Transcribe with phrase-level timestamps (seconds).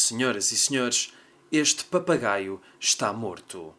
[0.00, 1.12] Senhoras e senhores,
[1.50, 3.74] este papagaio está morto.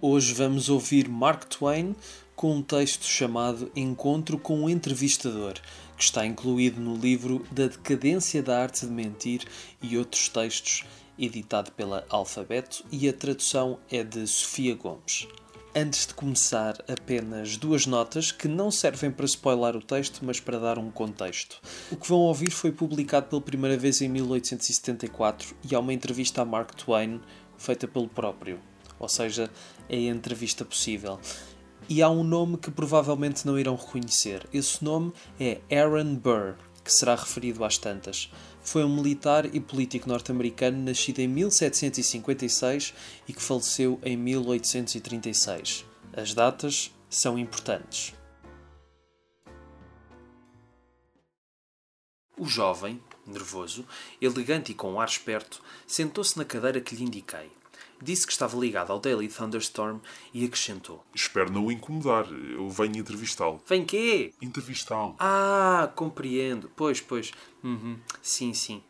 [0.00, 1.94] Hoje vamos ouvir Mark Twain
[2.34, 5.60] com um texto chamado Encontro com um Entrevistador,
[5.98, 9.46] que está incluído no livro Da Decadência da Arte de Mentir
[9.82, 10.82] e outros textos,
[11.18, 15.26] editado pela Alfabeto, e a tradução é de Sofia Gomes.
[15.76, 20.60] Antes de começar, apenas duas notas que não servem para spoiler o texto, mas para
[20.60, 21.60] dar um contexto.
[21.90, 26.42] O que vão ouvir foi publicado pela primeira vez em 1874 e há uma entrevista
[26.42, 27.20] a Mark Twain
[27.58, 28.60] feita pelo próprio,
[29.00, 29.50] ou seja,
[29.88, 31.18] é a entrevista possível.
[31.88, 34.46] E há um nome que provavelmente não irão reconhecer.
[34.52, 38.30] Esse nome é Aaron Burr, que será referido às tantas.
[38.62, 42.94] Foi um militar e político norte-americano nascido em 1756
[43.26, 45.86] e que faleceu em 1836.
[46.12, 48.14] As datas são importantes.
[52.36, 53.86] O jovem, nervoso,
[54.20, 57.50] elegante e com um ar esperto, sentou-se na cadeira que lhe indiquei.
[58.04, 59.98] Disse que estava ligado ao Daily Thunderstorm
[60.34, 62.30] e acrescentou: Espero não o incomodar.
[62.30, 63.62] Eu venho entrevistá-lo.
[63.66, 64.34] Vem quê?
[64.42, 65.16] Entrevistá-lo.
[65.18, 66.70] Ah, compreendo.
[66.76, 67.32] Pois, pois.
[67.62, 67.98] Uhum.
[68.20, 68.82] Sim, sim.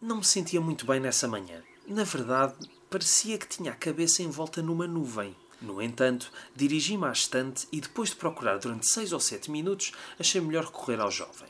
[0.00, 1.64] Não me sentia muito bem nessa manhã.
[1.88, 2.54] Na verdade,
[2.88, 5.34] parecia que tinha a cabeça envolta numa nuvem.
[5.60, 10.40] No entanto, dirigi-me à estante e, depois de procurar durante seis ou sete minutos, achei
[10.40, 11.48] melhor recorrer ao jovem.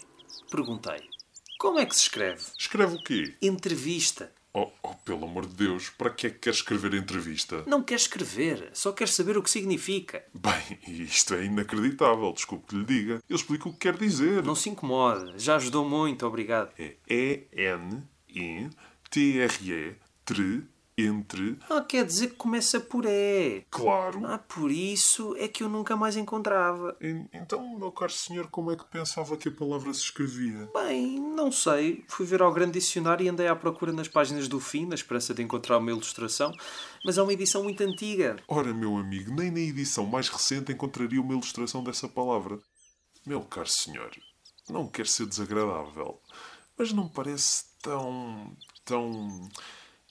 [0.51, 1.03] Perguntei:
[1.59, 2.45] Como é que se escreve?
[2.59, 3.37] Escreve o quê?
[3.43, 4.33] Entrevista.
[4.57, 7.65] Oh, oh, pelo amor de Deus, para que é que quer escrever entrevista?
[7.67, 10.25] Não quer escrever, só quer saber o que significa.
[10.33, 13.21] Bem, isto é inacreditável, desculpe que lhe diga.
[13.29, 14.45] Eu explico o que quer dizer.
[14.45, 16.71] Não se incomode, já ajudou muito, obrigado.
[16.79, 17.97] É E-N-I-T-R-E,
[20.25, 20.63] tre,
[20.97, 21.59] entre.
[21.69, 23.65] Ah, quer dizer que começa por E.
[23.71, 24.25] Claro.
[24.27, 26.97] Ah, por isso é que eu nunca mais encontrava.
[27.01, 30.69] E- Então, meu caro senhor, como é que pensava que a palavra se escrevia?
[30.73, 32.05] Bem, não sei.
[32.09, 35.35] Fui ver ao grande dicionário e andei à procura nas páginas do fim, na esperança
[35.35, 36.53] de encontrar uma ilustração,
[37.05, 38.37] mas é uma edição muito antiga.
[38.47, 42.59] Ora, meu amigo, nem na edição mais recente encontraria uma ilustração dessa palavra.
[43.27, 44.11] Meu caro senhor,
[44.69, 46.21] não quer ser desagradável,
[46.79, 48.57] mas não parece tão.
[48.85, 49.49] tão.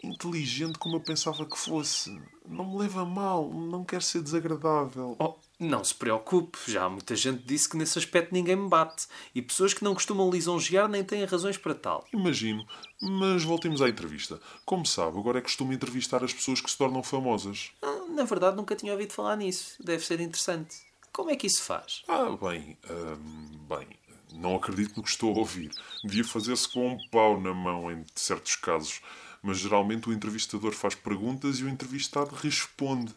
[0.04, 2.16] Inteligente como eu pensava que fosse.
[2.46, 5.16] Não me leva a mal, não quer ser desagradável.
[5.18, 9.08] Oh, não se preocupe, já há muita gente disse que nesse aspecto ninguém me bate.
[9.34, 12.06] E pessoas que não costumam lisonjear nem têm razões para tal.
[12.14, 12.66] Imagino,
[13.02, 14.40] mas voltemos à entrevista.
[14.66, 17.72] Como sabe, agora é costume entrevistar as pessoas que se tornam famosas.
[17.82, 19.82] Ah, Na verdade, nunca tinha ouvido falar nisso.
[19.82, 20.76] Deve ser interessante.
[21.14, 22.04] Como é que isso faz?
[22.08, 23.88] Ah, bem, hum, bem,
[24.34, 25.72] não acredito no que estou a ouvir.
[26.04, 29.00] Devia fazer-se com um pau na mão em certos casos,
[29.44, 33.14] mas geralmente o entrevistador faz perguntas e o entrevistado responde.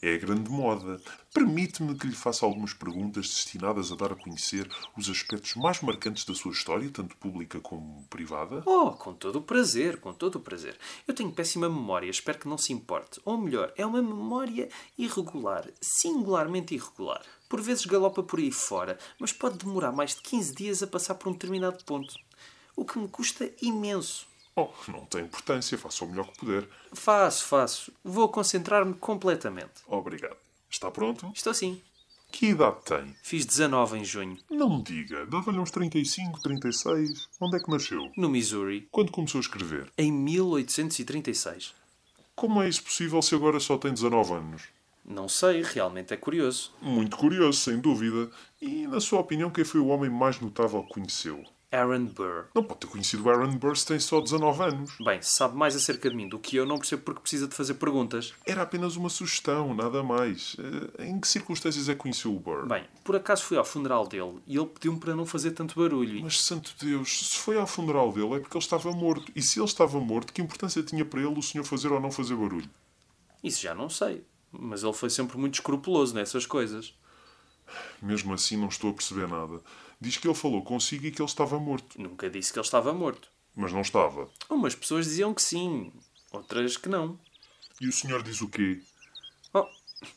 [0.00, 1.00] É a grande moda.
[1.34, 6.24] Permite-me que lhe faça algumas perguntas destinadas a dar a conhecer os aspectos mais marcantes
[6.24, 8.62] da sua história, tanto pública como privada?
[8.64, 10.78] Oh, com todo o prazer, com todo o prazer.
[11.06, 13.20] Eu tenho péssima memória, espero que não se importe.
[13.24, 17.22] Ou melhor, é uma memória irregular, singularmente irregular.
[17.48, 21.16] Por vezes galopa por aí fora, mas pode demorar mais de 15 dias a passar
[21.16, 22.14] por um determinado ponto.
[22.76, 24.28] O que me custa imenso.
[24.60, 26.66] Oh, não tem importância, faça o melhor que puder.
[26.92, 27.92] Faço, faço.
[28.02, 29.82] Vou concentrar-me completamente.
[29.86, 30.36] Obrigado.
[30.70, 31.30] Está pronto?
[31.34, 31.80] Estou sim.
[32.30, 33.16] Que idade tem?
[33.22, 37.26] Fiz 19 em junho, Não me diga, dava-lhe uns 35, 36.
[37.40, 38.12] Onde é que nasceu?
[38.18, 39.90] no Missouri, Quando começou a escrever?
[39.96, 41.74] em 1836.
[42.34, 44.62] Como é isso possível se agora só tem 19 anos?
[45.04, 46.70] Não sei, realmente é curioso.
[46.82, 48.30] Muito curioso, sem dúvida.
[48.60, 51.42] E, na sua opinião, quem foi o homem mais notável que conheceu?
[51.70, 52.46] Aaron Burr.
[52.54, 54.96] Não pode ter conhecido Aaron Burr se tem só 19 anos.
[55.04, 57.74] Bem, sabe mais acerca de mim do que eu, não percebo porque precisa de fazer
[57.74, 58.32] perguntas.
[58.46, 60.56] Era apenas uma sugestão, nada mais.
[60.98, 62.66] Eh, Em que circunstâncias é que conheceu o Burr?
[62.66, 66.22] Bem, por acaso fui ao funeral dele e ele pediu-me para não fazer tanto barulho.
[66.22, 69.30] Mas, santo Deus, se foi ao funeral dele é porque ele estava morto.
[69.36, 72.10] E se ele estava morto, que importância tinha para ele o senhor fazer ou não
[72.10, 72.70] fazer barulho?
[73.44, 74.24] Isso já não sei.
[74.50, 76.94] Mas ele foi sempre muito escrupuloso nessas coisas.
[78.00, 79.60] Mesmo assim, não estou a perceber nada.
[80.00, 82.00] Diz que ele falou consigo e que ele estava morto.
[82.00, 83.28] Nunca disse que ele estava morto.
[83.54, 84.28] Mas não estava.
[84.48, 85.92] Umas pessoas diziam que sim,
[86.32, 87.18] outras que não.
[87.80, 88.80] E o senhor diz o quê?
[89.52, 89.66] Oh,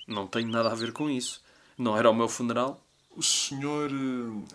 [0.08, 1.42] não tenho nada a ver com isso.
[1.78, 2.84] Não era o meu funeral?
[3.16, 3.90] O senhor.
[3.92, 4.54] eh,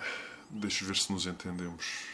[0.49, 2.05] Deixa ver se nos entendemos.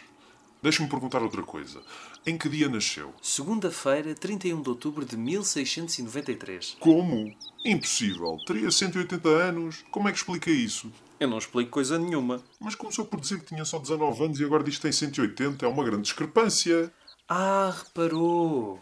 [0.63, 1.83] Deixa-me perguntar outra coisa.
[2.25, 3.13] Em que dia nasceu?
[3.21, 6.77] Segunda-feira, 31 de outubro de 1693.
[6.81, 7.35] Como?
[7.65, 8.39] Impossível.
[8.47, 9.85] Teria 180 anos.
[9.91, 10.91] Como é que explica isso?
[11.23, 12.43] Eu não explico coisa nenhuma.
[12.59, 15.65] Mas começou por dizer que tinha só 19 anos e agora diz que tem 180.
[15.65, 16.93] É uma grande discrepância.
[17.29, 18.81] Ah, reparou.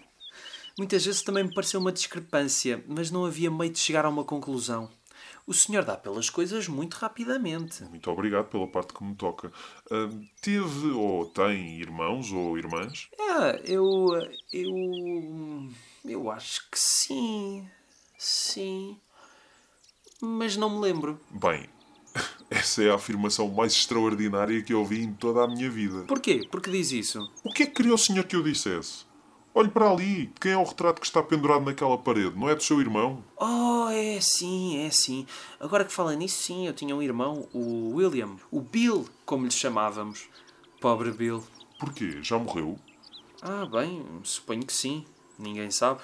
[0.79, 4.25] Muitas vezes também me pareceu uma discrepância, mas não havia meio de chegar a uma
[4.25, 4.89] conclusão.
[5.47, 7.85] O senhor dá pelas coisas muito rapidamente.
[7.85, 9.53] Muito obrigado pela parte que me toca.
[9.91, 13.11] Uh, teve ou tem irmãos ou irmãs?
[13.21, 14.09] Ah, eu.
[14.51, 15.69] Eu.
[16.07, 17.69] Eu acho que sim.
[18.17, 18.99] Sim.
[20.23, 21.21] Mas não me lembro.
[21.31, 21.69] Bem,
[22.51, 26.03] essa é a afirmação mais extraordinária que eu ouvi em toda a minha vida.
[26.03, 26.47] Porquê?
[26.51, 27.31] Porque diz isso?
[27.45, 29.09] O que é que queria o senhor que eu dissesse?
[29.55, 30.33] Olhe para ali.
[30.41, 32.37] Quem é o retrato que está pendurado naquela parede?
[32.37, 33.25] Não é do seu irmão?
[33.37, 35.27] Oh, é sim, é sim.
[35.59, 38.37] Agora que fala nisso, sim, eu tinha um irmão, o William.
[38.51, 40.29] O Bill, como lhe chamávamos.
[40.81, 41.45] Pobre Bill.
[41.79, 42.19] Porquê?
[42.23, 42.79] Já morreu?
[43.43, 45.05] Ah, bem, suponho que sim.
[45.39, 46.01] Ninguém sabe.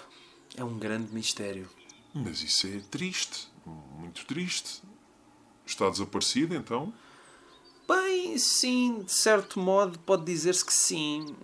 [0.57, 1.69] É um grande mistério.
[2.15, 3.49] Mas isso é triste.
[3.99, 4.83] Muito triste.
[5.67, 6.93] Está desaparecido, então?
[7.89, 11.37] Bem, sim, de certo modo pode dizer-se que sim.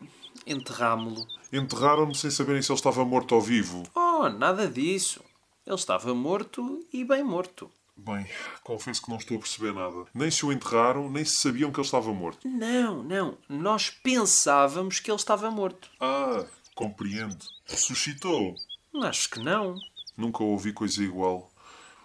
[0.46, 1.26] Enterrámo-lo.
[1.52, 3.82] Enterraram-no sem saberem se ele estava morto ou vivo.
[3.94, 5.20] Oh, nada disso.
[5.66, 7.70] Ele estava morto e bem morto.
[7.96, 8.26] Bem,
[8.64, 10.06] confesso que não estou a perceber nada.
[10.14, 12.48] Nem se o enterraram, nem se sabiam que ele estava morto.
[12.48, 13.38] Não, não.
[13.48, 15.90] Nós pensávamos que ele estava morto.
[16.00, 16.44] Ah,
[16.74, 17.44] compreendo.
[17.66, 18.56] Ressuscitou.
[19.02, 19.76] Acho que não.
[20.16, 21.52] Nunca ouvi coisa igual.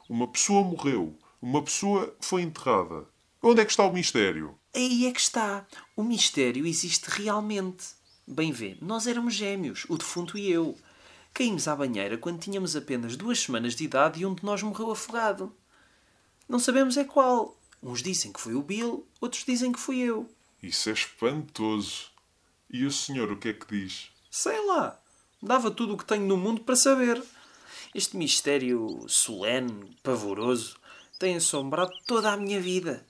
[0.10, 1.18] Uma pessoa morreu.
[1.42, 3.06] Uma pessoa foi enterrada.
[3.42, 4.58] Onde é que está o mistério?
[4.76, 5.66] Aí é que está.
[5.96, 7.86] O mistério existe realmente.
[8.28, 10.76] Bem vê, nós éramos gêmeos, o defunto e eu.
[11.34, 14.92] Caímos à banheira quando tínhamos apenas duas semanas de idade e um de nós morreu
[14.92, 15.56] afogado.
[16.50, 17.56] Não sabemos é qual.
[17.82, 20.28] Uns dizem que foi o Bill, outros dizem que fui eu.
[20.62, 22.12] Isso é espantoso.
[22.70, 24.10] E o senhor o que é que diz?
[24.32, 25.00] Sei lá.
[25.42, 27.24] Dava tudo o que tenho no mundo para saber.
[27.94, 30.76] Este mistério solene, pavoroso,
[31.18, 33.06] tem assombrado toda a minha vida.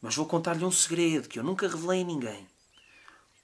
[0.00, 2.46] Mas vou contar-lhe um segredo que eu nunca revelei a ninguém.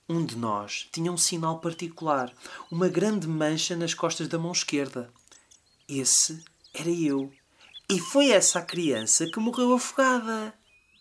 [0.09, 2.33] Um de nós tinha um sinal particular,
[2.71, 5.11] uma grande mancha nas costas da mão esquerda.
[5.89, 6.43] Esse
[6.75, 7.33] era eu.
[7.89, 10.55] E foi essa a criança que morreu afogada.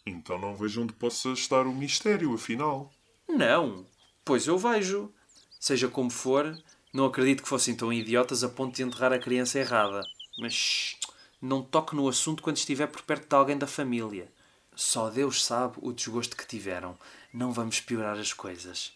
[0.06, 2.92] Então não vejo onde possa estar o mistério, afinal.
[3.28, 3.86] Não,
[4.26, 5.14] pois eu vejo.
[5.60, 6.58] Seja como for,
[6.94, 10.02] não acredito que fossem tão idiotas a ponto de enterrar a criança errada.
[10.40, 10.98] Mas
[11.42, 14.32] não toque no assunto quando estiver por perto de alguém da família.
[14.76, 16.98] Só Deus sabe o desgosto que tiveram.
[17.34, 18.94] Não vamos piorar as coisas.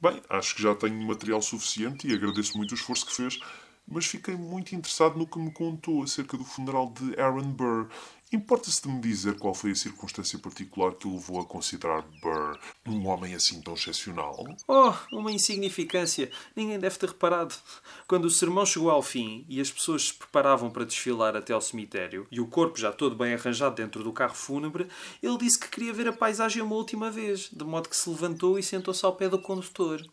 [0.00, 3.40] Bem, acho que já tenho material suficiente e agradeço muito o esforço que fez,
[3.88, 7.88] mas fiquei muito interessado no que me contou acerca do funeral de Aaron Burr.
[8.32, 12.58] Importa-se de me dizer qual foi a circunstância particular que o levou a considerar Burr
[12.84, 14.44] um homem assim tão excepcional?
[14.66, 16.28] Oh, uma insignificância.
[16.56, 17.54] Ninguém deve ter reparado.
[18.08, 21.60] Quando o sermão chegou ao fim e as pessoas se preparavam para desfilar até ao
[21.60, 24.88] cemitério e o corpo já todo bem arranjado dentro do carro fúnebre,
[25.22, 28.58] ele disse que queria ver a paisagem uma última vez, de modo que se levantou
[28.58, 30.04] e sentou-se ao pé do condutor.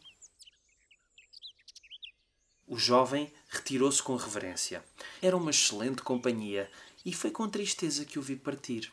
[2.67, 4.83] O jovem retirou-se com reverência.
[5.21, 6.69] Era uma excelente companhia
[7.05, 8.91] e foi com tristeza que o vi partir.